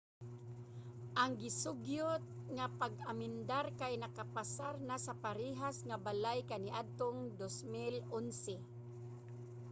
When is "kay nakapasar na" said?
3.81-4.97